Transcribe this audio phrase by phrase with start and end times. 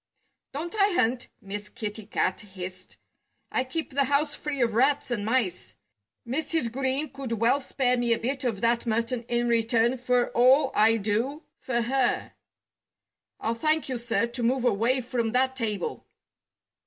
[0.53, 2.97] "Don't I hunt?" Miss Kitty Cat hissed.
[3.51, 5.75] "I keep the house free of rats and mice.
[6.27, 6.71] Mrs.
[6.71, 10.97] Green could well spare me a bit of that mutton in return for all I
[10.97, 12.33] do for her....
[13.39, 16.07] I'll thank you, sir, to move away from that table!"